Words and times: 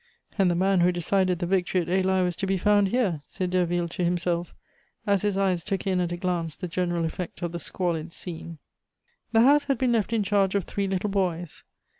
"And 0.35 0.49
the 0.49 0.55
man 0.55 0.79
who 0.79 0.91
decided 0.91 1.37
the 1.37 1.45
victory 1.45 1.79
at 1.79 1.87
Eylau 1.87 2.25
is 2.25 2.35
to 2.37 2.47
be 2.47 2.57
found 2.57 2.87
here!" 2.87 3.21
said 3.23 3.51
Derville 3.51 3.87
to 3.89 4.03
himself, 4.03 4.51
as 5.05 5.21
his 5.21 5.37
eyes 5.37 5.63
took 5.63 5.85
in 5.85 5.99
at 6.01 6.11
a 6.11 6.17
glance 6.17 6.55
the 6.55 6.67
general 6.67 7.05
effect 7.05 7.43
of 7.43 7.51
the 7.51 7.59
squalid 7.59 8.11
scene. 8.11 8.57
The 9.31 9.41
house 9.41 9.65
had 9.65 9.77
been 9.77 9.91
left 9.91 10.11
in 10.11 10.23
charge 10.23 10.55
of 10.55 10.63
three 10.65 10.87
little 10.87 11.11
boys. 11.11 11.63